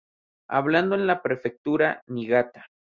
[0.49, 2.65] Hablado en la prefectura Niigata.